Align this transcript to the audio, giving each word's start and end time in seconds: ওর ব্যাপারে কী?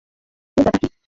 ওর 0.57 0.63
ব্যাপারে 0.65 0.79
কী? 0.81 0.87